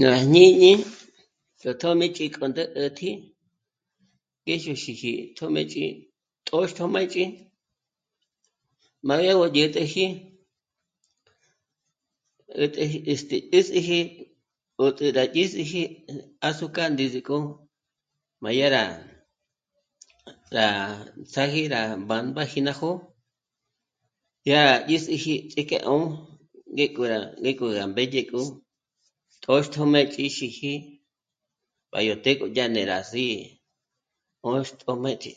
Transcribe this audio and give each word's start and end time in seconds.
Ná 0.00 0.10
jñíñi 0.22 0.72
yó 1.62 1.70
tjö́mëch'i 1.80 2.24
k'o 2.36 2.44
ndé 2.50 2.62
'ä̀tji 2.82 3.10
í 4.52 4.54
xòxíxi 4.62 5.12
tjö́mëch'i 5.36 5.86
tóx 6.46 6.68
tjö́mëch'i 6.76 7.24
má 9.06 9.14
yá 9.26 9.32
gó 9.38 9.46
dyä̀t'äji, 9.54 10.06
'ä̀t'äji 12.58 12.98
este... 13.12 13.36
es 13.58 13.66
'é 13.74 13.80
síji 13.82 14.00
'o 14.80 14.84
tjü 14.96 15.06
rá 15.16 15.22
dyés'eji 15.34 15.82
azúcar 16.48 16.88
ndízi 16.92 17.20
k'o 17.26 17.36
má 18.42 18.48
yá 18.58 18.66
rá 18.76 18.84
tra... 20.48 20.66
ts'áji 21.32 21.62
rá 21.74 21.80
bámbaji 22.08 22.58
ná 22.66 22.72
jó'o 22.78 22.96
dyá'és'eji 24.44 25.34
ts'ík'e 25.50 25.78
'ó'o 25.88 26.04
ngé 26.74 26.84
k'o 26.94 27.02
rá, 27.12 27.18
ngék'o 27.42 27.66
rá 27.78 27.84
mbédye 27.90 28.22
k'o 28.30 28.40
tjóxtjömë 29.42 30.00
xíji 30.14 30.72
b'a 31.90 32.00
yó 32.08 32.14
të́'ë 32.22 32.36
k'o 32.38 32.46
dya 32.54 32.64
ndé 32.70 32.82
rá 32.90 32.98
sí'i 33.10 33.38
'oxtjö́mëch'i 34.48 35.32